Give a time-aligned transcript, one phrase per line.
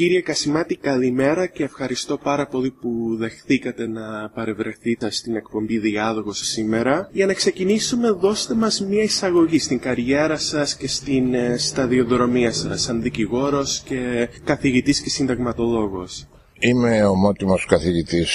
[0.00, 7.08] Κύριε Κασιμάτη, καλημέρα και ευχαριστώ πάρα πολύ που δεχθήκατε να παρευρεθείτε στην εκπομπή Διάδογος σήμερα.
[7.12, 12.82] Για να ξεκινήσουμε, δώστε μας μια εισαγωγή στην καριέρα σας και στην ε, σταδιοδρομία σας,
[12.82, 16.26] σαν δικηγόρος και καθηγητής και συνταγματολόγος.
[16.58, 18.30] Είμαι ομότιμος καθηγητής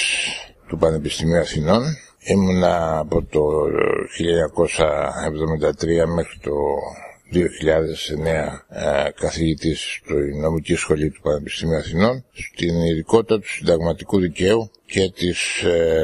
[0.68, 1.82] του Πανεπιστημίου Αθηνών.
[2.18, 3.40] Ήμουνα από το
[6.04, 6.52] 1973 μέχρι το
[7.32, 7.38] 2009
[8.68, 15.62] ε, καθηγητής στην νομική σχολή του Πανεπιστημίου Αθηνών στην ειδικότητα του συνταγματικού δικαίου και της
[15.62, 16.00] ε,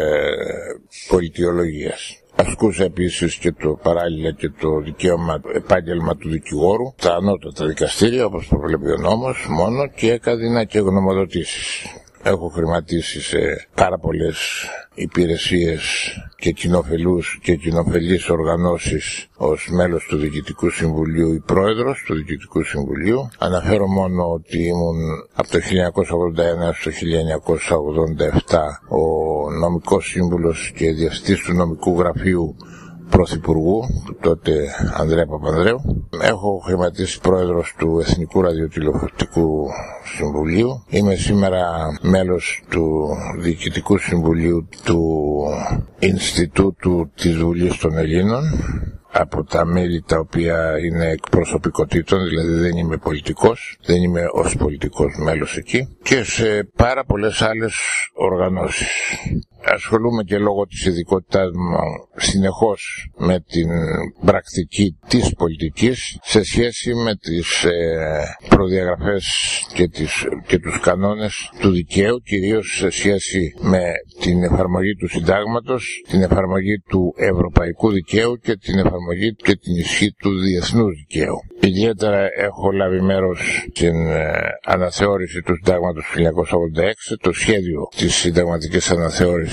[1.08, 2.16] πολιτιολογίας.
[2.36, 8.46] Ασκούσα επίσης και το παράλληλα και το δικαίωμα επάγγελμα του δικηγόρου στα ανώτατα δικαστήρια όπως
[8.46, 11.86] προβλέπει ο νόμος μόνο και έκαδινα και γνωμοδοτήσεις.
[12.24, 13.38] Έχω χρηματίσει σε
[13.74, 14.36] πάρα πολλές
[14.94, 15.82] υπηρεσίες
[16.36, 23.28] και κοινοφελούς και κοινοφελείς οργανώσεις ως μέλος του Διοικητικού Συμβουλίου ή πρόεδρος του Διοικητικού Συμβουλίου.
[23.38, 24.98] Αναφέρω μόνο ότι ήμουν
[25.34, 26.90] από το 1981 στο
[28.50, 32.56] 1987 ο νομικός σύμβουλος και διευθυντής του νομικού γραφείου
[33.16, 33.82] Πρωθυπουργού,
[34.20, 34.52] τότε
[34.94, 36.08] Ανδρέα Παπανδρέου.
[36.22, 39.68] Έχω χρηματίσει πρόεδρος του Εθνικού Ραδιοτηλεοπτικού
[40.16, 40.84] Συμβουλίου.
[40.88, 45.00] Είμαι σήμερα μέλος του Διοικητικού Συμβουλίου του
[45.98, 48.42] Ινστιτούτου της Βουλής των Ελλήνων
[49.12, 55.14] από τα μέλη τα οποία είναι εκπροσωπικότητων, δηλαδή δεν είμαι πολιτικός, δεν είμαι ως πολιτικός
[55.24, 57.74] μέλος εκεί και σε πάρα πολλές άλλες
[58.14, 58.88] οργανώσεις.
[59.64, 61.76] Ασχολούμαι και λόγω της ειδικότητάς μου
[62.16, 63.68] συνεχώς με την
[64.24, 69.24] πρακτική της πολιτικής σε σχέση με τις ε, προδιαγραφές
[69.74, 73.82] και, τις, και τους κανόνες του δικαίου, κυρίως σε σχέση με
[74.20, 80.12] την εφαρμογή του συντάγματος, την εφαρμογή του ευρωπαϊκού δικαίου και την εφαρμογή και την ισχύ
[80.12, 81.36] του διεθνούς δικαίου.
[81.60, 84.32] Ιδιαίτερα έχω λάβει μέρος στην ε,
[84.64, 86.04] αναθεώρηση του συντάγματος
[87.12, 89.51] 1986, το σχέδιο της συνταγματικής αναθεώρησης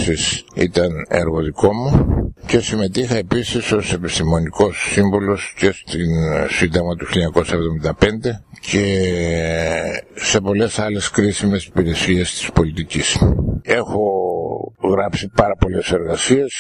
[0.56, 6.10] ήταν έργο δικό μου και συμμετείχα επίσης ως επιστημονικός σύμβουλος και στην
[6.50, 9.10] Σύνταγμα του 1975 και
[10.16, 13.18] σε πολλές άλλες κρίσιμες υπηρεσίες της πολιτικής.
[13.62, 14.02] Έχω
[14.90, 16.54] γράψει πάρα πολλές εργασίες,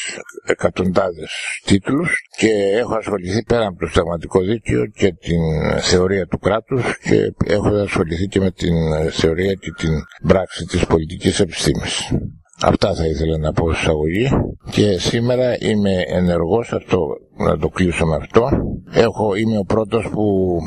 [0.45, 1.31] εκατοντάδες
[1.65, 5.41] τίτλους και έχω ασχοληθεί πέρα από το συνταγματικό δίκαιο και την
[5.79, 8.73] θεωρία του κράτους και έχω ασχοληθεί και με την
[9.11, 9.91] θεωρία και την
[10.27, 12.11] πράξη της πολιτικής επιστήμης.
[12.61, 14.29] Αυτά θα ήθελα να πω εισαγωγή.
[14.71, 17.07] Και σήμερα είμαι ενεργός, αυτό
[17.39, 18.49] να το κλείσω με αυτό.
[18.91, 20.57] Έχω, είμαι ο πρώτος που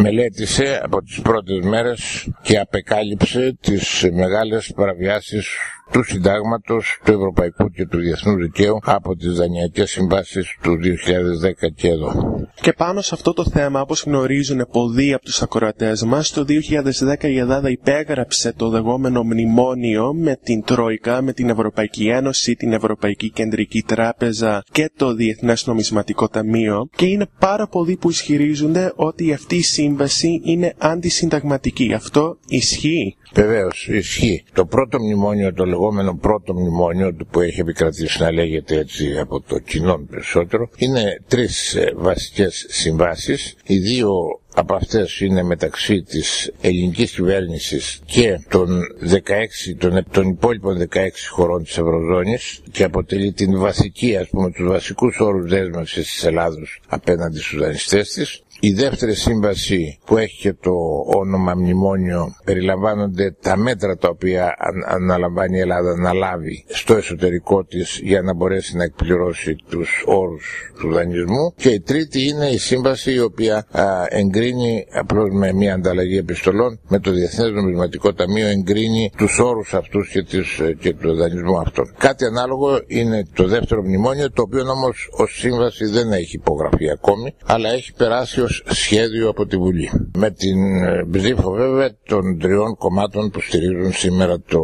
[0.00, 5.46] μελέτησε από τις πρώτες μέρες και απεκάλυψε τις μεγάλες παραβιάσεις
[5.92, 11.88] του συντάγματος, του ευρωπαϊκού και του διεθνούς δικαίου από τις δανειακές συμβάσεις του 2010 και
[11.88, 12.12] εδώ.
[12.60, 17.28] Και πάνω σε αυτό το θέμα, όπως γνωρίζουν πολλοί από τους ακροατές μας, το 2010
[17.28, 23.30] η Ελλάδα υπέγραψε το λεγόμενο μνημόνιο με την Τρόικα, με την Ευρωπαϊκή Ένωση, την Ευρωπαϊκή
[23.30, 29.56] Κεντρική Τράπεζα και το Διεθνές Νομισματικό Ταμείο και είναι πάρα πολλοί που ισχυρίζονται ότι αυτή
[29.56, 31.92] η σύμβαση είναι αντισυνταγματική.
[31.94, 34.44] Αυτό ισχύει; Βεβαίως, ισχύει.
[34.52, 39.58] Το πρώτο μνημόνιο, το λεγόμενο πρώτο μνημόνιο που έχει επικρατήσει να λέγεται έτσι από το
[39.58, 43.56] κοινό περισσότερο, είναι τρεις ε, βασικές συμβάσεις.
[43.66, 44.10] Οι δύο
[44.54, 51.62] από αυτές είναι μεταξύ της ελληνικής κυβέρνησης και των 16, των, των υπόλοιπων 16 χωρών
[51.64, 57.38] της Ευρωζώνης και αποτελεί την βασική, ας πούμε, τους βασικούς όρους δέσμευσης της Ελλάδος απέναντι
[57.38, 58.42] στους δανειστές της.
[58.64, 60.72] Η δεύτερη σύμβαση που έχει και το
[61.14, 64.54] όνομα μνημόνιο περιλαμβάνονται τα μέτρα τα οποία
[64.86, 70.72] αναλαμβάνει η Ελλάδα να λάβει στο εσωτερικό της για να μπορέσει να εκπληρώσει τους όρους
[70.80, 73.66] του δανεισμού και η τρίτη είναι η σύμβαση η οποία
[74.08, 80.08] εγκρίνει απλώς με μια ανταλλαγή επιστολών με το Διεθνές Νομισματικό Ταμείο εγκρίνει τους όρους αυτούς
[80.08, 81.94] και, τις, και το δανεισμό αυτών.
[81.98, 87.34] Κάτι ανάλογο είναι το δεύτερο μνημόνιο το οποίο όμως ως σύμβαση δεν έχει υπογραφεί ακόμη
[87.44, 89.90] αλλά έχει περάσει ως σχέδιο από τη Βουλή.
[90.16, 94.60] Με την ε, ψήφο βέβαια των τριών κομμάτων που στηρίζουν σήμερα το,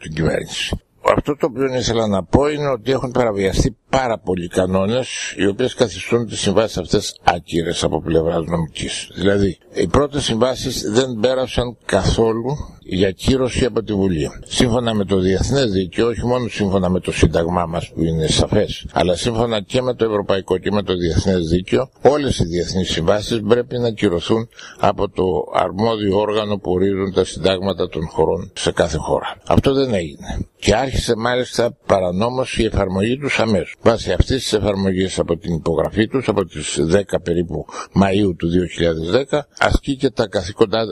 [0.00, 0.78] την κυβέρνηση.
[1.12, 5.74] Αυτό το οποίο ήθελα να πω είναι ότι έχουν παραβιαστεί πάρα πολλοί κανόνες, οι οποίες
[5.74, 9.10] καθιστούν τις συμβάσεις αυτές άκυρες από πλευράς νομικής.
[9.14, 12.56] Δηλαδή, οι πρώτες συμβάσεις δεν πέρασαν καθόλου
[12.92, 14.30] για κύρωση από τη Βουλή.
[14.44, 18.86] Σύμφωνα με το διεθνές δίκαιο, όχι μόνο σύμφωνα με το σύνταγμά μας που είναι σαφές,
[18.92, 23.40] αλλά σύμφωνα και με το ευρωπαϊκό και με το διεθνές δίκαιο, όλες οι διεθνείς συμβάσεις
[23.48, 24.48] πρέπει να κυρωθούν
[24.78, 29.36] από το αρμόδιο όργανο που ορίζουν τα συντάγματα των χωρών σε κάθε χώρα.
[29.46, 30.46] Αυτό δεν έγινε.
[30.58, 33.74] Και άρχισε μάλιστα παρανόμως η εφαρμογή τους αμέσως.
[33.82, 39.46] Βάσει αυτής της εφαρμογής από την υπογραφή τους, από τις 10 περίπου Μαου του 2010,
[39.58, 40.86] ασκεί και τα καθήκοντα,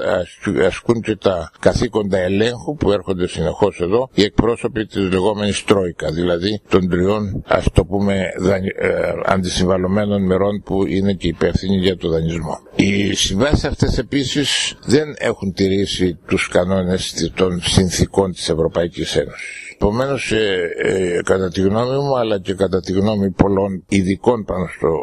[0.67, 6.11] ασκούν και τα καθήκοντα καθήκοντα ελέγχου που έρχονται συνεχώς εδώ οι εκπρόσωποι της λεγόμενης Τρόικα,
[6.12, 8.90] δηλαδή των τριών ας το πούμε δανει, ε,
[9.25, 12.58] αντισυμβαλωμένων μερών που είναι και υπεύθυνοι για το δανεισμό.
[12.76, 19.68] Οι συμβάσεις αυτές επίσης δεν έχουν τηρήσει τους κανόνες των συνθήκων της Ευρωπαϊκής Ένωσης.
[19.81, 24.67] Επομένως, ε, ε, κατά τη γνώμη μου, αλλά και κατά τη γνώμη πολλών ειδικών πάνω
[24.77, 24.99] στο,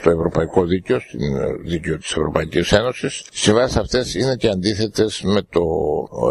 [0.00, 5.22] στο ευρωπαϊκό δίκαιο, στην ε, δίκαιο της Ευρωπαϊκής Ένωσης, οι συμβάσεις αυτές είναι και αντίθετες
[5.24, 5.62] με το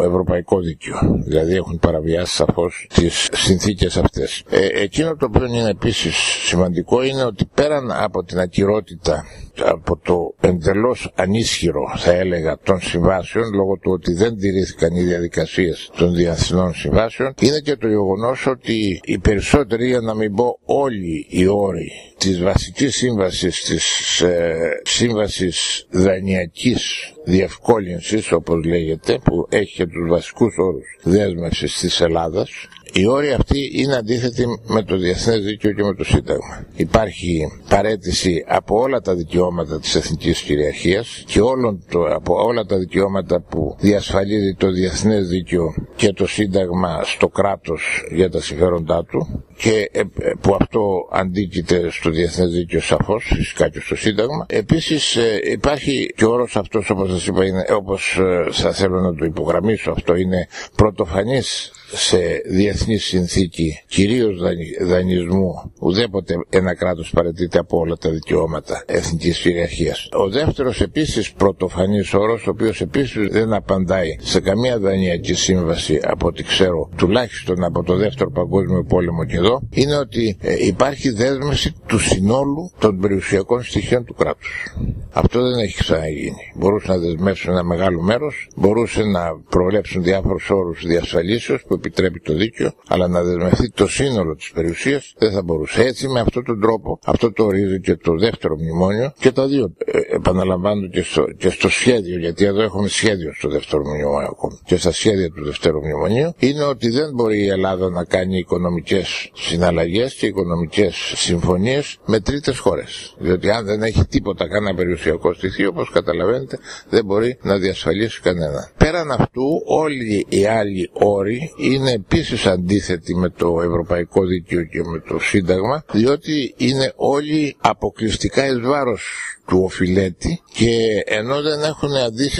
[0.06, 0.98] ευρωπαϊκό δίκαιο.
[1.26, 4.42] Δηλαδή έχουν παραβιάσει σαφώς τις συνθήκες αυτές.
[4.50, 6.14] Ε, εκείνο το οποίο είναι επίσης
[6.46, 9.24] σημαντικό είναι ότι πέραν από την ακυρότητα
[9.64, 15.90] από το εντελώς ανίσχυρο θα έλεγα των συμβάσεων λόγω του ότι δεν τηρήθηκαν οι διαδικασίες
[15.96, 21.26] των διεθνών συμβάσεων είναι και το γεγονός ότι οι περισσότεροι για να μην πω όλοι
[21.28, 29.86] οι όροι της βασικής σύμβασης της ε, σύμβασης δανειακής διευκόλυνσης όπως λέγεται που έχει και
[29.86, 32.50] τους βασικούς όρους δέσμευσης της Ελλάδας
[32.92, 36.66] οι όροι αυτοί είναι αντίθετοι με το διεθνές δίκαιο και με το Σύνταγμα.
[36.76, 42.78] Υπάρχει παρέτηση από όλα τα δικαιώματα της εθνικής κυριαρχίας και όλων το, από όλα τα
[42.78, 49.44] δικαιώματα που διασφαλίζει το διεθνές δίκαιο και το Σύνταγμα στο κράτος για τα συμφέροντά του
[49.62, 50.02] και ε,
[50.40, 54.46] που αυτό αντίκειται στο διεθνές δίκαιο σαφώς, φυσικά και στο Σύνταγμα.
[54.48, 59.00] Επίσης ε, υπάρχει και ο όρος αυτός όπως σας είπα, είναι, όπως ε, θα θέλω
[59.00, 64.38] να το υπογραμμίσω αυτό, είναι πρωτοφανής σε διεθνή συνθήκη, κυρίως
[64.80, 70.08] δανεισμού, ουδέποτε ένα κράτος παρετείται από όλα τα δικαιώματα εθνικής κυριαρχίας.
[70.12, 76.26] Ο δεύτερος επίσης πρωτοφανής όρος, ο οποίος επίσης δεν απαντάει σε καμία δανειακή σύμβαση από
[76.26, 81.74] ό,τι ξέρω, τουλάχιστον από το δεύτερο παγκόσμιο πόλεμο και εδώ, είναι ότι ε, υπάρχει δέσμευση
[81.92, 84.74] του συνόλου των περιουσιακών στοιχείων του κράτους.
[85.12, 86.52] Αυτό δεν έχει ξαναγίνει.
[86.54, 92.32] Μπορούσαν να δεσμεύσουν ένα μεγάλο μέρος, μπορούσε να προβλέψουν διάφορους όρους διασφαλίσεως που επιτρέπει το
[92.34, 95.82] δίκαιο, αλλά να δεσμευτεί το σύνολο της περιουσίας δεν θα μπορούσε.
[95.82, 99.72] Έτσι με αυτόν τον τρόπο, αυτό το ορίζει και το δεύτερο μνημόνιο και τα δύο
[99.84, 104.58] ε, επαναλαμβάνω και στο, και στο σχέδιο, γιατί εδώ έχουμε σχέδιο στο δεύτερο μνημόνιο ακόμη
[104.64, 109.30] και στα σχέδια του δεύτερου μνημονίου, είναι ότι δεν μπορεί η Ελλάδα να κάνει οικονομικές
[109.34, 113.14] συναλλαγές και οικονομικές συμφωνίες με τρίτες χώρες.
[113.18, 116.58] Διότι αν δεν έχει τίποτα κανένα περιουσιακό στοιχείο, όπως καταλαβαίνετε,
[116.88, 118.70] δεν μπορεί να διασφαλίσει κανένα.
[118.76, 125.02] Πέραν αυτού, όλοι οι άλλοι όροι είναι επίσης αντίθετοι με το Ευρωπαϊκό Δίκαιο και με
[125.08, 129.02] το Σύνταγμα, διότι είναι όλοι αποκλειστικά εις βάρος
[129.46, 131.90] του οφειλέτη και ενώ δεν, έχουν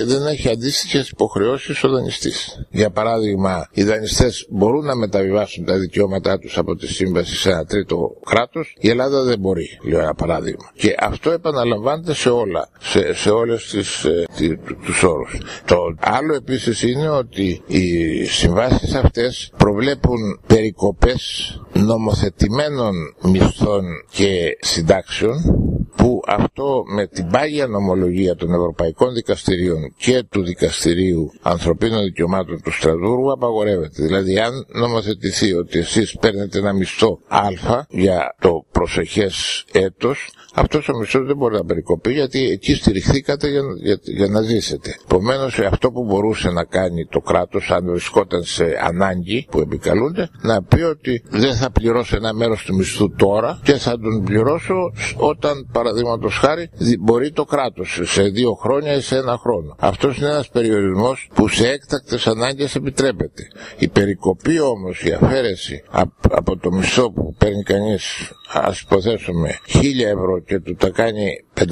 [0.07, 2.67] δεν έχει αντίστοιχες υποχρεώσεις ο δανειστής.
[2.71, 7.65] Για παράδειγμα, οι δανειστές μπορούν να μεταβιβάσουν τα δικαιώματά τους από τη σύμβαση σε ένα
[7.65, 10.71] τρίτο κράτος, η Ελλάδα δεν μπορεί, λέω ένα παράδειγμα.
[10.75, 13.75] Και αυτό επαναλαμβάνεται σε όλα, σε, σε όλες
[14.05, 14.25] ε,
[14.85, 15.41] τους όρους.
[15.65, 21.23] Το άλλο επίσης είναι ότι οι συμβάσεις αυτές προβλέπουν περικοπές
[21.73, 25.37] νομοθετημένων μισθών και συντάξεων
[25.97, 32.73] που αυτό με την πάγια νομολογία των Ευρωπαϊκών Δικαστηρίων και του Δικαστηρίου Ανθρωπίνων Δικαιωμάτων του
[32.73, 34.03] Στρασβούργου απαγορεύεται.
[34.03, 37.49] Δηλαδή αν νομοθετηθεί ότι εσείς παίρνετε ένα μισθό α
[37.89, 43.63] για το προσεχές έτος, αυτός ο μισθός δεν μπορεί να περικοπεί γιατί εκεί στηριχθήκατε για,
[43.83, 44.97] για, για να ζήσετε.
[45.05, 50.63] Επομένως, αυτό που μπορούσε να κάνει το κράτος αν βρισκόταν σε ανάγκη που επικαλούνται, να
[50.63, 55.69] πει ότι δεν θα πληρώσω ένα μέρος του μισθού τώρα και θα τον πληρώσω όταν
[55.73, 56.71] παραδείγματος χάρη
[57.01, 59.77] μπορεί το κράτος σε δύο χρόνια ή σε ένα χρόνο.
[59.79, 63.43] Αυτός είναι ένας περιορισμός που σε έκτακτες ανάγκες επιτρέπεται.
[63.79, 65.83] Η περικοπή όμως, η αφαίρεση
[66.31, 71.65] από το μισό που παίρνει κανείς ας υποθέσουμε 1000 ευρώ και του τα κάνει 500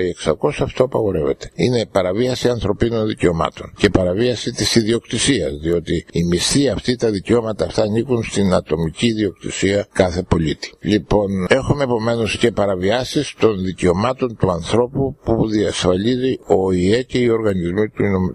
[0.00, 1.50] ή 600 αυτό απαγορεύεται.
[1.54, 7.82] Είναι παραβίαση ανθρωπίνων δικαιωμάτων και παραβίαση της ιδιοκτησίας διότι οι μισθοί αυτοί τα δικαιώματα αυτά
[7.82, 10.72] ανήκουν στην ατομική ιδιοκτησία κάθε πολίτη.
[10.80, 17.28] Λοιπόν, έχουμε επομένως και παραβιάσεις των δικαιωμάτων του ανθρώπου που διασφαλίζει ο ΙΕ και οι
[17.28, 17.88] οργανισμοί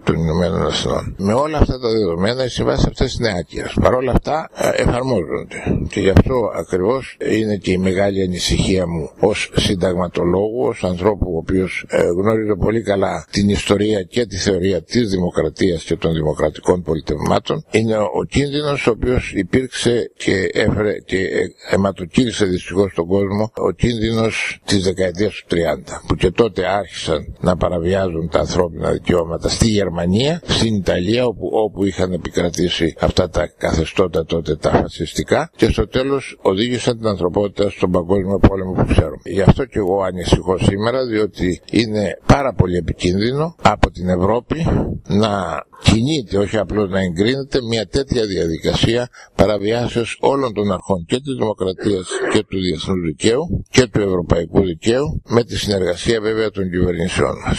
[0.04, 1.14] των Ηνωμένων Εθνών.
[1.18, 3.68] Με όλα αυτά τα δεδομένα οι συμβάσεις αυτές είναι άκυρε.
[3.80, 9.10] Παρ' όλα αυτά ε, εφαρμόζονται και γι' αυτό ακριβώς είναι και η μεγάλη ανησυχία μου
[9.20, 14.82] ως συνταγματολόγου, ω ανθρώπου ο οποίος ε, γνώριζε πολύ καλά την ιστορία και τη θεωρία
[14.82, 21.28] της δημοκρατίας και των δημοκρατικών πολιτευμάτων, είναι ο κίνδυνος ο οποίος υπήρξε και έφερε και
[21.70, 27.56] αιματοκύλησε δυστυχώς στον κόσμο, ο κίνδυνος της δεκαετίας του 30, που και τότε άρχισαν να
[27.56, 34.24] παραβιάζουν τα ανθρώπινα δικαιώματα στη Γερμανία, στην Ιταλία, όπου, όπου είχαν επικρατήσει αυτά τα καθεστώτα
[34.24, 39.20] τότε τα φασιστικά και στο τέλος οδήγησαν την ανθρωπότητα στον παγκόσμιο πόλεμο που ξέρουμε.
[39.24, 44.66] Γι' αυτό και εγώ ανησυχώ σήμερα σήμερα διότι είναι πάρα πολύ επικίνδυνο από την Ευρώπη
[45.06, 51.34] να κινείται, όχι απλώς να εγκρίνεται μια τέτοια διαδικασία παραβιάσεως όλων των αρχών και της
[51.38, 57.36] δημοκρατίας και του διεθνούς δικαίου και του ευρωπαϊκού δικαίου με τη συνεργασία βέβαια των κυβερνήσεών
[57.46, 57.58] μας.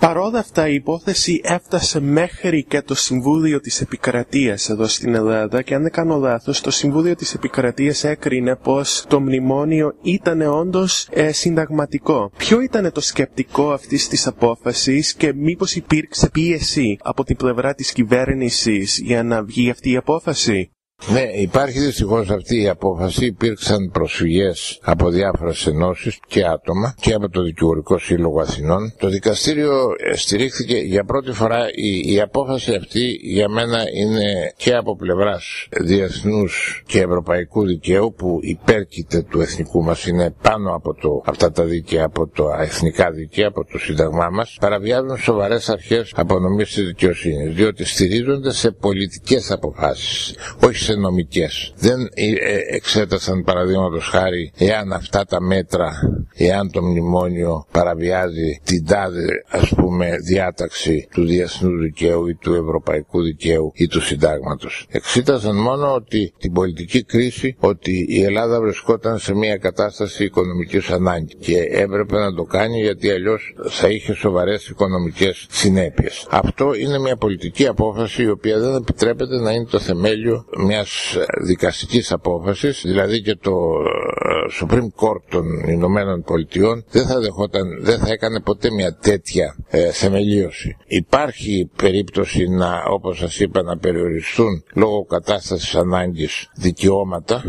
[0.00, 5.74] Παρόλα αυτά η υπόθεση έφτασε μέχρι και το Συμβούλιο της Επικρατείας εδώ στην Ελλάδα και
[5.74, 11.32] αν δεν κάνω λάθος το Συμβούλιο της Επικρατείας έκρινε πως το μνημόνιο ήταν όντως ε,
[11.32, 12.30] συνταγματικό.
[12.36, 17.92] Ποιο ήταν το σκεπτικό αυτής της απόφασης και μήπως υπήρξε πίεση από την πλευρά της
[17.92, 20.70] κυβέρνησης για να βγει αυτή η απόφαση;
[21.06, 23.24] Ναι, υπάρχει δυστυχώς αυτή η απόφαση.
[23.26, 28.94] Υπήρξαν προσφυγές από διάφορες ενώσεις και άτομα και από το Δικηγορικό Σύλλογο Αθηνών.
[28.98, 29.72] Το δικαστήριο
[30.10, 35.68] ε, στηρίχθηκε για πρώτη φορά η, η απόφαση αυτή για μένα είναι και από πλευράς
[35.80, 41.64] διεθνούς και ευρωπαϊκού δικαίου που υπέρκειται του εθνικού μας, είναι πάνω από το, αυτά τα
[41.64, 44.56] δίκαια, από το εθνικά δίκαια, από το Σύνταγμά μας.
[44.60, 50.34] Παραβιάζουν σοβαρές αρχές απονομής της δικαιοσύνης, διότι στηρίζονται σε πολιτικές αποφάσεις,
[50.66, 51.72] όχι σε νομικές.
[51.76, 55.92] Δεν ε, ε, εξέτασαν παραδείγματος χάρη εάν αυτά τα μέτρα,
[56.36, 63.22] εάν το μνημόνιο παραβιάζει την τάδε ας πούμε διάταξη του διεθνού δικαίου ή του ευρωπαϊκού
[63.22, 64.86] δικαίου ή του συντάγματος.
[64.90, 71.36] Εξήτασαν μόνο ότι την πολιτική κρίση ότι η Ελλάδα βρισκόταν σε μια κατάσταση οικονομικής ανάγκης
[71.40, 76.26] και έπρεπε να το κάνει γιατί αλλιώς θα είχε σοβαρές οικονομικές συνέπειες.
[76.30, 81.16] Αυτό είναι μια πολιτική απόφαση η οποία δεν επιτρέπεται να είναι το θεμέλιο μιας μιας
[81.46, 87.98] δικαστικής απόφασης, δηλαδή και το ε, Supreme Court των Ηνωμένων Πολιτειών δεν θα δεχόταν, δεν
[87.98, 90.76] θα έκανε ποτέ μια τέτοια ε, θεμελίωση.
[90.86, 97.42] Υπάρχει περίπτωση να, όπως σας είπα, να περιοριστούν λόγω κατάστασης ανάγκης δικαιώματα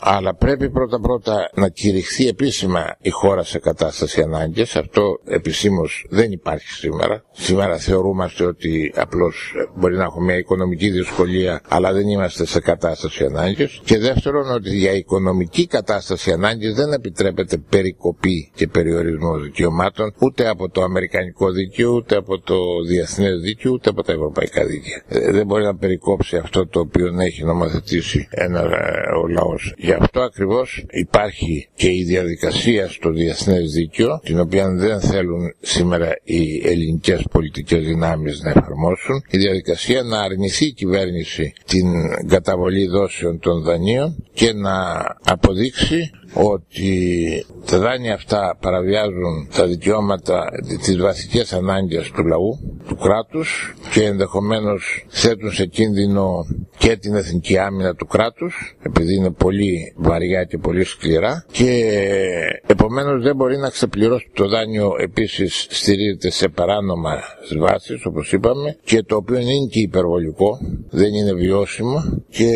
[0.00, 4.76] αλλά πρέπει πρώτα πρώτα να κηρυχθεί επίσημα η χώρα σε κατάσταση ανάγκης.
[4.76, 7.24] Αυτό επισήμως δεν υπάρχει σήμερα.
[7.32, 13.24] Σήμερα θεωρούμαστε ότι απλώς μπορεί να έχουμε μια οικονομική δυσκολία αλλά δεν είμαστε σε κατάσταση
[13.24, 13.80] ανάγκης.
[13.84, 20.68] Και δεύτερον ότι για οικονομική κατάσταση ανάγκης δεν επιτρέπεται περικοπή και περιορισμό δικαιωμάτων ούτε από
[20.68, 22.56] το αμερικανικό δίκαιο, ούτε από το
[22.88, 25.02] διεθνές δίκαιο, ούτε από τα ευρωπαϊκά δίκαια.
[25.08, 29.74] Ε, δεν μπορεί να περικόψει αυτό το οποίο έχει νομοθετήσει ένα, ε, ο λαός.
[29.94, 36.12] Γι' αυτό ακριβώς υπάρχει και η διαδικασία στο διεθνές δίκαιο, την οποία δεν θέλουν σήμερα
[36.24, 41.86] οι ελληνικές πολιτικές δυνάμεις να εφαρμόσουν, η διαδικασία να αρνηθεί η κυβέρνηση την
[42.28, 50.48] καταβολή δόσεων των δανείων και να αποδείξει ότι τα δάνεια αυτά παραβιάζουν τα δικαιώματα,
[50.82, 56.46] τις βασικές ανάγκες του λαού, του κράτους και ενδεχομένως θέτουν σε κίνδυνο
[56.78, 61.84] και την εθνική άμυνα του κράτους επειδή είναι πολύ βαριά και πολύ σκληρά και
[62.66, 67.22] επομένως δεν μπορεί να ξεπληρώσει το δάνειο επίσης στηρίζεται σε παράνομα
[67.58, 70.58] βάσεις όπως είπαμε και το οποίο είναι και υπερβολικό,
[70.90, 72.50] δεν είναι βιώσιμο και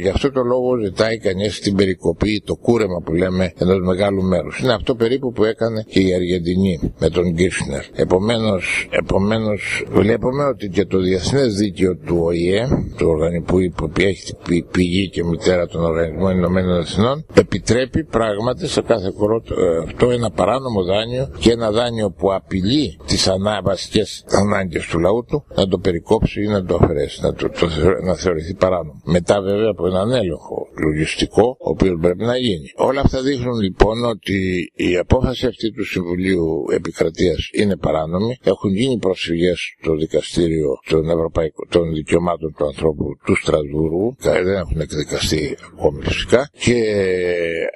[0.00, 4.58] γι' αυτό το λόγο ζητάει κανείς την περικοπή, το κούρεμα που λέμε ενός μεγάλου μέρους.
[4.58, 7.84] Είναι αυτό περίπου που έκανε και η Αργεντινή με τον Γκίρσνερ.
[7.94, 13.38] Επομένως, επομένως, βλέπουμε ότι και το διεθνές δίκαιο του ΟΗΕ, του οργανισμού
[13.76, 14.34] που έχει
[14.70, 20.30] πηγή και μητέρα των Οργανισμών Ηνωμένων Εθνών, επιτρέπει πράγματι σε κάθε χώρο ε, αυτό ένα
[20.30, 23.28] παράνομο δάνειο και ένα δάνειο που απειλεί τις
[23.62, 27.66] βασικές ανάγκες του λαού του να το περικόψει ή να το αφαιρέσει, να, το, το,
[28.04, 29.00] να θεωρηθεί παράνομο.
[29.04, 32.72] Μετά βέβαια από έναν έλεγχο λογιστικό, ο οποίος πρέπει να γίνει.
[32.76, 38.36] Όλα αυτά δείχνουν λοιπόν ότι η απόφαση αυτή του Συμβουλίου Επικρατείας είναι παράνομη.
[38.42, 44.16] Έχουν γίνει προσφυγές στο δικαστήριο των, Ευρωπαϊκών, των δικαιωμάτων του ανθρώπου του Στρασβούργου.
[44.18, 46.50] Δεν έχουν εκδικαστεί ακόμη φυσικά.
[46.58, 46.78] Και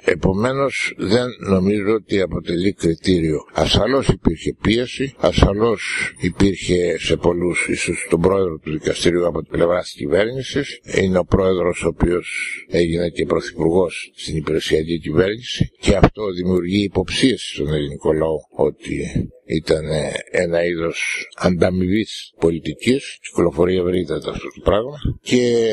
[0.05, 3.39] επομένως δεν νομίζω ότι αποτελεί κριτήριο.
[3.53, 9.79] Ασφαλώς υπήρχε πίεση, ασφαλώς υπήρχε σε πολλούς, ίσως τον πρόεδρο του δικαστηρίου από την πλευρά
[9.81, 10.79] της κυβέρνησης.
[11.01, 12.27] Είναι ο πρόεδρος ο οποίος
[12.69, 19.05] έγινε και πρωθυπουργός στην υπηρεσιακή κυβέρνηση και αυτό δημιουργεί υποψίες στον ελληνικό λαό ότι
[19.45, 19.85] ήταν
[20.31, 24.97] ένα είδος ανταμοιβής πολιτικής, κυκλοφορεί ευρύτατα αυτό το πράγμα.
[25.21, 25.65] Και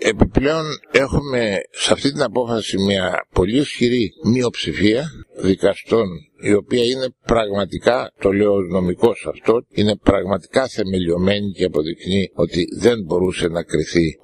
[0.00, 6.06] επιπλέον έχουμε σε αυτή την απόφαση μια πολύ ισχυρή μειοψηφία δικαστών
[6.40, 13.02] η οποία είναι πραγματικά, το λέω νομικός αυτό, είναι πραγματικά θεμελιωμένη και αποδεικνύει ότι δεν
[13.04, 14.18] μπορούσε να κρυθεί,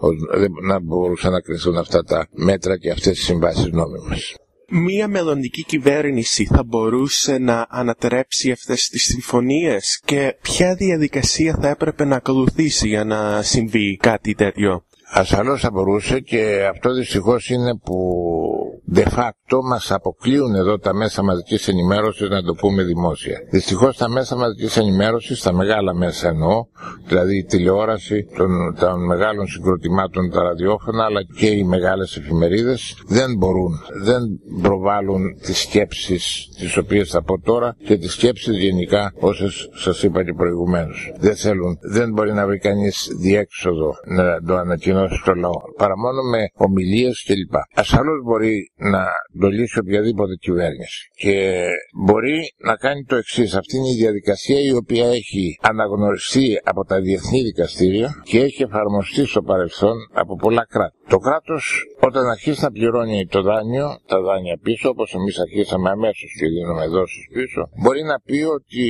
[0.68, 4.36] δεν μπορούσαν να κρυθούν αυτά τα μέτρα και αυτές τις συμβάσεις νόμιμες
[4.74, 12.04] μία μελλοντική κυβέρνηση θα μπορούσε να ανατρέψει αυτές τις συμφωνίες και ποια διαδικασία θα έπρεπε
[12.04, 17.96] να ακολουθήσει για να συμβεί κάτι τέτοιο; Ασφαλώς θα μπορούσε και αυτό δυστυχώς είναι που
[18.94, 23.38] de facto μας αποκλείουν εδώ τα μέσα μαζικής ενημέρωσης να το πούμε δημόσια.
[23.50, 26.66] Δυστυχώς τα μέσα μαζικής ενημέρωσης, τα μεγάλα μέσα εννοώ,
[27.06, 33.36] δηλαδή η τηλεόραση των, των μεγάλων συγκροτημάτων, τα ραδιόφωνα αλλά και οι μεγάλες εφημερίδες δεν
[33.36, 34.22] μπορούν, δεν
[34.62, 40.24] προβάλλουν τις σκέψεις τις οποίες θα πω τώρα και τις σκέψεις γενικά όσες σας είπα
[40.24, 41.12] και προηγουμένως.
[41.18, 46.22] Δεν θέλουν, δεν μπορεί να βρει κανείς διέξοδο να το ανακοινώσει στο λαό παρά μόνο
[46.22, 47.54] με ομιλίες κλπ.
[47.74, 49.06] Ασφαλώς μπορεί να
[49.40, 51.64] το λύσει οποιαδήποτε κυβέρνηση και
[52.04, 53.54] μπορεί να κάνει το εξής.
[53.54, 59.24] Αυτή είναι η διαδικασία η οποία έχει αναγνωριστεί από τα διεθνή δικαστήρια και έχει εφαρμοστεί
[59.26, 60.96] στο παρελθόν από πολλά κράτη.
[61.08, 66.30] Το κράτος όταν αρχίσει να πληρώνει το δάνειο, τα δάνεια πίσω, όπως εμείς αρχίσαμε αμέσως
[66.38, 68.84] και δίνουμε δόσεις πίσω, μπορεί να πει ότι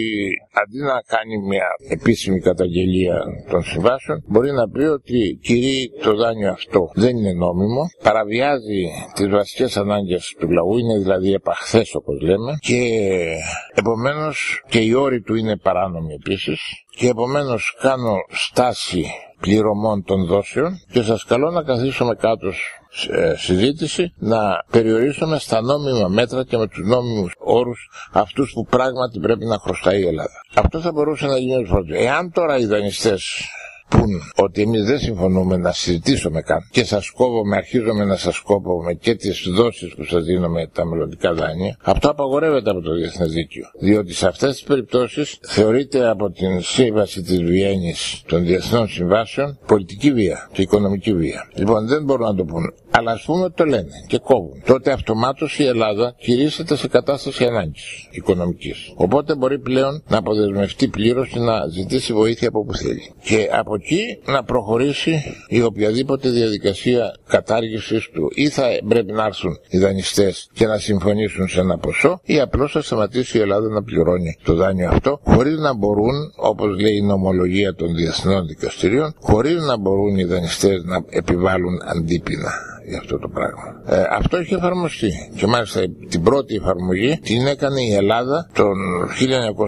[0.63, 3.17] αντί να κάνει μια επίσημη καταγγελία
[3.51, 8.83] των συμβάσεων, μπορεί να πει ότι κυρίει το δάνειο αυτό δεν είναι νόμιμο, παραβιάζει
[9.15, 12.81] τις βασικές ανάγκες του λαού, είναι δηλαδή επαχθές όπως λέμε και
[13.75, 19.05] επομένως και οι όροι του είναι παράνομοι επίσης και επομένως κάνω στάση
[19.41, 22.53] πληρωμών των δόσεων και σας καλώ να καθίσουμε κάτω
[22.91, 29.19] σε συζήτηση να περιορίσουμε στα νόμιμα μέτρα και με τους νόμιμους όρους αυτούς που πράγματι
[29.21, 30.41] πρέπει να χρωστάει η Ελλάδα.
[30.55, 31.95] Αυτό θα μπορούσε να γίνει πρώτο.
[31.95, 33.49] Εάν τώρα οι δανειστές
[33.93, 38.93] πούν ότι εμείς δεν συμφωνούμε να συζητήσουμε καν και σας κόβουμε, αρχίζουμε να σας κόβουμε
[38.93, 43.65] και τις δόσεις που σας δίνουμε τα μελλοντικά δάνεια, αυτό απαγορεύεται από το Διεθνές Δίκαιο.
[43.79, 50.13] Διότι σε αυτές τις περιπτώσεις θεωρείται από την σύμβαση της Βιέννης των Διεθνών Συμβάσεων πολιτική
[50.13, 51.51] βία και οικονομική βία.
[51.55, 52.73] Λοιπόν δεν μπορούν να το πούν.
[52.95, 54.63] Αλλά α πούμε ότι το λένε και κόβουν.
[54.67, 58.93] Τότε αυτομάτως η Ελλάδα κηρύσσεται σε κατάσταση ανάγκης οικονομικής.
[58.97, 63.13] Οπότε μπορεί πλέον να αποδεσμευτεί πλήρως και να ζητήσει βοήθεια από όπου θέλει.
[63.23, 68.31] Και από εκεί να προχωρήσει η οποιαδήποτε διαδικασία κατάργησης του.
[68.35, 72.73] Ή θα πρέπει να έρθουν οι δανειστές και να συμφωνήσουν σε ένα ποσό, ή απλώς
[72.73, 77.03] θα σταματήσει η Ελλάδα να πληρώνει το δάνειο αυτό, χωρίς να μπορούν, όπως λέει η
[77.03, 82.53] νομολογία των διεθνών δικαστηρίων, χωρίς να μπορούν οι δανειστές να επιβάλλουν αντίπεινα
[82.89, 83.83] για αυτό το πράγμα.
[83.87, 88.77] Ε, αυτό έχει εφαρμοστεί και μάλιστα την πρώτη εφαρμογή την έκανε η Ελλάδα τον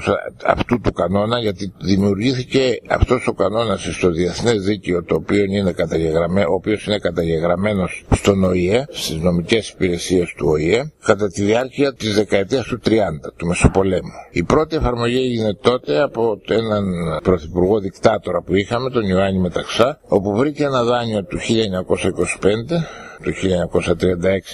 [0.04, 0.12] 1900
[0.46, 6.50] αυτού του κανόνα γιατί δημιουργήθηκε αυτός ο κανόνας στο διεθνές δίκαιο το οποίο είναι καταγεγραμμένο,
[6.50, 12.14] ο οποίος είναι καταγεγραμμένος στον ΟΗΕ, στις νομικές υπηρεσίες του ΟΗΕ κατά τη διάρκεια της
[12.14, 12.90] δεκαετίας του 30
[13.36, 14.10] του Μεσοπολέμου.
[14.30, 16.84] Η πρώτη εφαρμογή έγινε τότε από έναν
[17.22, 23.30] πρωθυπουργό δικτάτορα που είχαμε, τον Ιωάννη Μεταξά, όπου βρήκε ένα δάνειο του 1925 το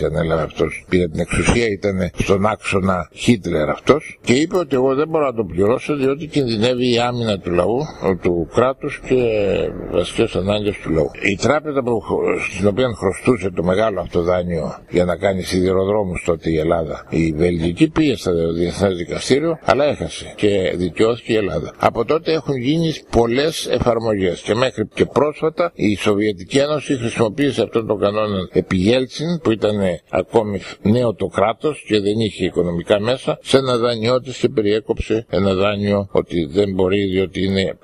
[0.01, 4.95] 1936 ανέλαβε αυτός, πήρε την εξουσία, ήταν στον άξονα Χίτλερ αυτός και είπε ότι εγώ
[4.95, 7.79] δεν μπορώ να το πληρώσω διότι κινδυνεύει η άμυνα του λαού,
[8.23, 9.17] του κράτους και
[9.91, 11.11] βασικές ανάγκες του λαού.
[11.31, 12.03] Η τράπεζα που,
[12.55, 17.33] στην οποία χρωστούσε το μεγάλο αυτό δάνειο για να κάνει σιδηροδρόμους τότε η Ελλάδα, η
[17.33, 21.75] Βελγική πήγε στο Διεθνές Δικαστήριο, αλλά έχασε και δικαιώθηκε η Ελλάδα.
[21.79, 27.87] Από τότε έχουν γίνει πολλές εφαρμογές και μέχρι και πρόσφατα η Σοβιετική Ένωση χρησιμοποίησε αυτόν
[27.87, 29.77] τον κανόνα επί Γέλτσιν που ήταν
[30.11, 35.27] ακόμη νέο το κράτος και δεν είχε οικονομικά μέσα σε ένα δάνειό της και περιέκοψε
[35.29, 37.79] ένα δάνειο ότι δεν μπορεί διότι, είναι,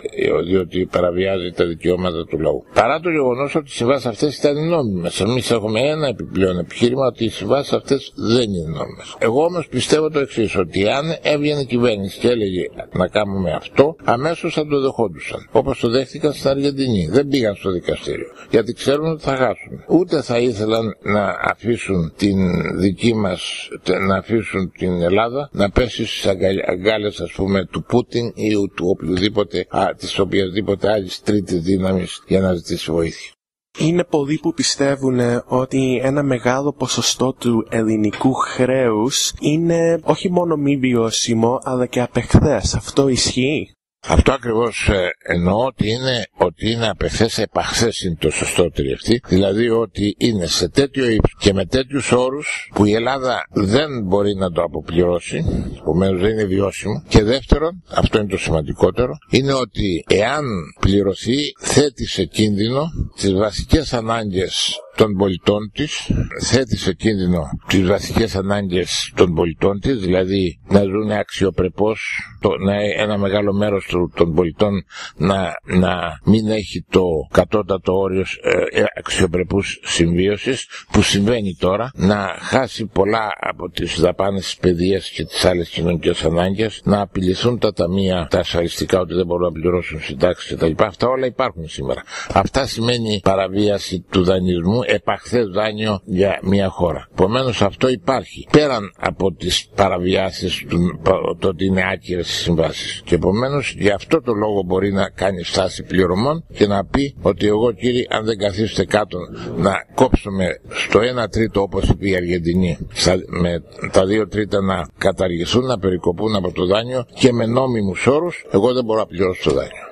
[0.45, 2.65] διότι παραβιάζει τα δικαιώματα του λαού.
[2.75, 5.21] Παρά το γεγονός ότι οι συμβάσεις αυτές ήταν νόμιμες.
[5.21, 9.17] Εμείς έχουμε ένα επιπλέον επιχείρημα ότι οι συμβάσεις αυτές δεν είναι νόμιμες.
[9.19, 13.97] Εγώ όμως πιστεύω το εξής ότι αν έβγαινε η κυβέρνηση και έλεγε να κάνουμε αυτό,
[14.05, 15.49] αμέσως θα το δεχόντουσαν.
[15.53, 17.09] Όπως το δέχτηκαν στην Αργεντινή.
[17.11, 18.27] Δεν πήγαν στο δικαστήριο.
[18.51, 19.85] Γιατί ξέρουν ότι θα χάσουν.
[19.89, 22.39] Ούτε θα ήθελαν ήθελαν να αφήσουν την
[22.79, 23.69] δική μας,
[24.09, 26.27] να αφήσουν την Ελλάδα να πέσει στις
[26.67, 32.41] αγκάλες ας πούμε του Πούτιν ή του οποιοδήποτε, α, της οποιασδήποτε άλλης τρίτης δύναμης για
[32.41, 33.31] να ζητήσει βοήθεια.
[33.79, 40.77] Είναι πολλοί που πιστεύουν ότι ένα μεγάλο ποσοστό του ελληνικού χρέους είναι όχι μόνο μη
[40.77, 42.75] βιώσιμο αλλά και απεχθές.
[42.75, 43.71] Αυτό ισχύει;
[44.09, 49.69] Αυτό ακριβώς ε, εννοώ ότι είναι, ότι είναι απεχθές επαχθές είναι το σωστό αυτή, δηλαδή
[49.69, 54.51] ότι είναι σε τέτοιο ύψος και με τέτοιους όρους που η Ελλάδα δεν μπορεί να
[54.51, 55.45] το αποπληρώσει,
[55.79, 57.03] επομένως δεν είναι βιώσιμο.
[57.09, 60.45] Και δεύτερον, αυτό είναι το σημαντικότερο, είναι ότι εάν
[60.81, 66.11] πληρωθεί θέτει σε κίνδυνο τις βασικές ανάγκες των πολιτών της,
[66.43, 72.75] θέτει σε κίνδυνο τις βασικές ανάγκες των πολιτών της, δηλαδή να ζουν αξιοπρεπώς, το, να
[72.97, 74.85] ένα μεγάλο μέρος των πολιτών
[75.17, 82.37] να, να μην έχει το κατώτατο όριο ε, ε, αξιοπρεπούς συμβίωσης που συμβαίνει τώρα, να
[82.39, 87.73] χάσει πολλά από τις δαπάνες της παιδείας και τις άλλες κοινωνικές ανάγκες, να απειληθούν τα
[87.73, 90.73] ταμεία, τα ασφαλιστικά ότι δεν μπορούν να πληρώσουν συντάξεις κτλ.
[90.85, 92.03] Αυτά όλα υπάρχουν σήμερα.
[92.33, 97.09] Αυτά σημαίνει παραβίαση του δανεισμού επαχθές δάνειο για μια χώρα.
[97.13, 98.47] Επομένως αυτό υπάρχει.
[98.51, 101.01] Πέραν από τις παραβιάσεις του
[101.39, 103.03] το ότι είναι άκυρες οι συμβάσεις.
[103.05, 107.47] Και επομένως γι' αυτό το λόγο μπορεί να κάνει στάση πληρωμών και να πει ότι
[107.47, 109.19] εγώ κύριε, αν δεν καθίσετε κάτω
[109.57, 112.79] να κόψουμε στο 1 τρίτο όπως είπε η Αργεντινή,
[113.27, 118.45] με τα 2 τρίτα να καταργηθούν, να περικοπούν από το δάνειο και με νόμιμους όρους,
[118.51, 119.86] εγώ δεν μπορώ να πληρώσω το δάνειο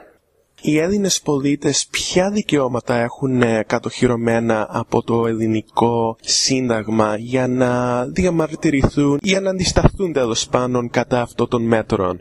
[0.67, 9.19] οι Έλληνες πολίτες ποια δικαιώματα έχουν ε, κατοχυρωμένα από το ελληνικό σύνταγμα για να διαμαρτυρηθούν
[9.23, 12.19] ή να αντισταθούν τέλος πάνω κατά αυτών των μέτρων;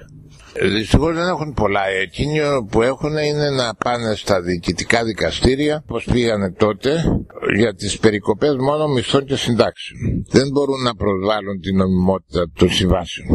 [0.61, 1.87] Δυστυχώ δεν έχουν πολλά.
[2.01, 2.39] Εκείνοι
[2.69, 7.03] που έχουν είναι να πάνε στα διοικητικά δικαστήρια, όπω πήγανε τότε,
[7.55, 9.99] για τις περικοπές μόνο μισθών και συντάξεων.
[10.29, 13.27] Δεν μπορούν να προσβάλλουν την νομιμότητα των συμβάσεων.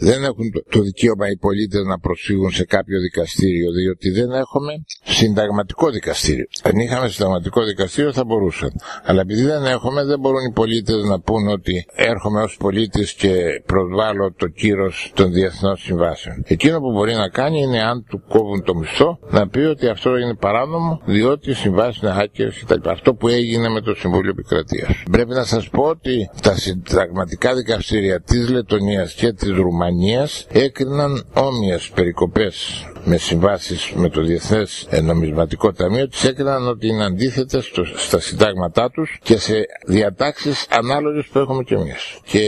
[0.00, 4.72] Δεν έχουν το δικαίωμα οι πολίτες να προσφύγουν σε κάποιο δικαστήριο, διότι δεν έχουμε
[5.04, 6.46] συνταγματικό δικαστήριο.
[6.62, 8.70] Αν είχαμε συνταγματικό δικαστήριο θα μπορούσαν.
[9.04, 13.32] Αλλά επειδή δεν έχουμε, δεν μπορούν οι πολίτες να πούν ότι έρχομαι ως πολίτης και
[13.66, 16.42] προσβάλλω το κύρος των διεθνών συμβάσεων.
[16.66, 20.16] Εκείνο που μπορεί να κάνει είναι αν του κόβουν το μισθό να πει ότι αυτό
[20.16, 22.88] είναι παράνομο διότι οι συμβάσεις είναι άκυρε κτλ.
[22.88, 25.02] Αυτό που έγινε με το Συμβούλιο Επικρατείας.
[25.10, 31.90] Πρέπει να σας πω ότι τα συνταγματικά δικαστήρια της Λετωνίας και της Ρουμανίας έκριναν όμοιες
[31.94, 38.90] περικοπές με συμβάσεις με το Διεθνές Νομισματικό Ταμείο, τι έκριναν ότι είναι αντίθετες στα συντάγματά
[38.90, 42.18] τους και σε διατάξεις ανάλογες που έχουμε κι εμείς.
[42.24, 42.40] Και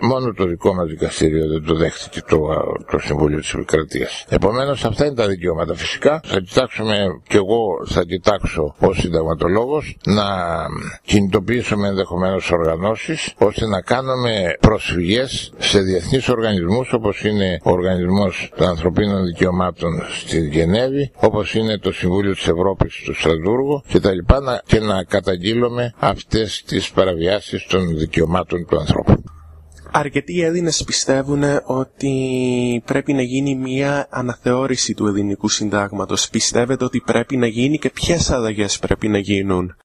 [0.00, 2.38] μόνο το δικό μας δικαστήριο δεν το δέχτηκε το,
[2.90, 4.24] το Συμβούλιο της Επικρατείας.
[4.28, 5.74] Επομένως, αυτά είναι τα δικαιώματα.
[5.74, 10.24] Φυσικά, θα κοιτάξουμε κι εγώ θα κοιτάξω ως συνταγματολόγος να
[11.02, 18.68] κινητοποιήσουμε ενδεχομένως οργανώσεις ώστε να κάνουμε προσφυγές σε διεθνείς οργανισμούς όπως είναι ο Οργανισμός των
[18.68, 19.67] Ανθρωπίνων Δικαιωμάτων
[20.20, 24.18] στη Γενέβη, όπως είναι το Συμβούλιο της Ευρώπης στο Στρασβούργο κτλ.
[24.66, 29.22] και να καταγγείλουμε αυτές τις παραβιάσεις των δικαιωμάτων του ανθρώπου.
[29.90, 32.12] Αρκετοί Έλληνες πιστεύουν ότι
[32.84, 36.28] πρέπει να γίνει μια αναθεώρηση του ελληνικού συντάγματος.
[36.30, 39.76] Πιστεύετε ότι πρέπει να γίνει και ποιες αλλαγές πρέπει να γίνουν;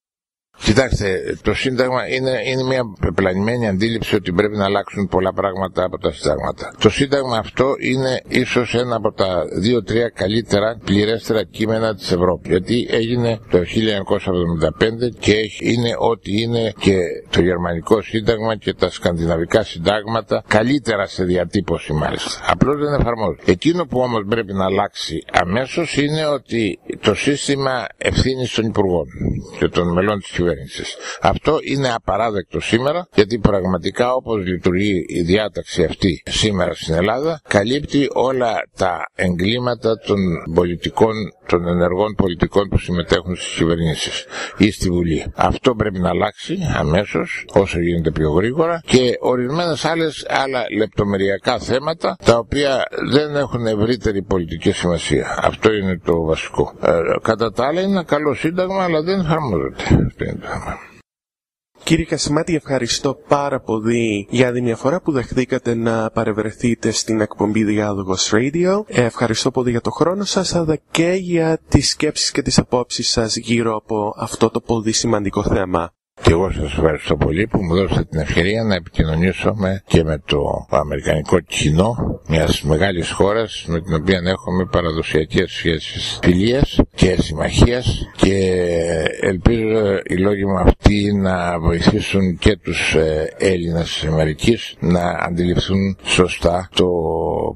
[0.62, 5.98] Κοιτάξτε, το Σύνταγμα είναι, είναι μια πεπλανημένη αντίληψη ότι πρέπει να αλλάξουν πολλά πράγματα από
[5.98, 6.74] τα Συντάγματα.
[6.78, 12.50] Το Σύνταγμα αυτό είναι ίσως ένα από τα δύο-τρία καλύτερα, πληρέστερα κείμενα της Ευρώπης.
[12.50, 16.96] Γιατί έγινε το 1975 και είναι ό,τι είναι και
[17.30, 22.30] το Γερμανικό Σύνταγμα και τα Σκανδιναβικά Συντάγματα καλύτερα σε διατύπωση μάλιστα.
[22.46, 23.52] Απλώς δεν εφαρμόζεται.
[23.52, 29.06] Εκείνο που όμως πρέπει να αλλάξει αμέσως είναι ότι το σύστημα ευθύνης των Υπουργών
[29.58, 30.30] και των μελών της
[31.20, 38.08] αυτό είναι απαράδεκτο σήμερα γιατί πραγματικά όπως λειτουργεί η διάταξη αυτή σήμερα στην Ελλάδα καλύπτει
[38.12, 40.18] όλα τα εγκλήματα των
[40.54, 41.14] πολιτικών,
[41.46, 44.24] των ενεργών πολιτικών που συμμετέχουν στις κυβερνήσεις
[44.58, 45.32] ή στη Βουλή.
[45.34, 52.16] Αυτό πρέπει να αλλάξει αμέσως όσο γίνεται πιο γρήγορα και ορισμένες άλλες άλλα λεπτομεριακά θέματα
[52.24, 55.38] τα οποία δεν έχουν ευρύτερη πολιτική σημασία.
[55.42, 56.72] Αυτό είναι το βασικό.
[56.82, 56.90] Ε,
[57.22, 60.33] κατά τα άλλα είναι ένα καλό σύνταγμα αλλά δεν εφαρμόζεται.
[61.84, 67.64] Κύριε Κασιμάτη, ευχαριστώ πάρα πολύ για άλλη μια φορά που δεχτήκατε να παρευρεθείτε στην εκπομπή
[67.64, 68.82] Διάλογος Radio.
[68.86, 73.36] Ευχαριστώ πολύ για το χρόνο σας, αλλά και για τις σκέψεις και τις απόψεις σας
[73.36, 75.92] γύρω από αυτό το πολύ σημαντικό θέμα.
[76.24, 80.22] Και εγώ σας ευχαριστώ πολύ που μου δώσατε την ευκαιρία να επικοινωνήσω με και με
[80.24, 88.08] το αμερικανικό κοινό μιας μεγάλης χώρας με την οποία έχουμε παραδοσιακές σχέσεις φιλίας και συμμαχίας
[88.16, 88.36] και
[89.20, 95.96] ελπίζω οι λόγοι μου αυτοί να βοηθήσουν και τους ε, Έλληνες της Αμερικής να αντιληφθούν
[96.04, 96.86] σωστά το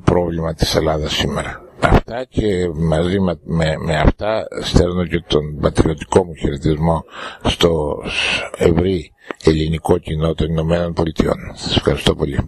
[0.05, 1.68] πρόβλημα της Ελλάδας σήμερα.
[1.81, 3.38] Αυτά και μαζί με,
[3.79, 7.05] με, αυτά στέλνω και τον πατριωτικό μου χαιρετισμό
[7.43, 7.97] στο
[8.57, 9.12] ευρύ
[9.45, 11.37] ελληνικό κοινό των Ηνωμένων Πολιτειών.
[11.55, 12.38] Σας ευχαριστώ πολύ.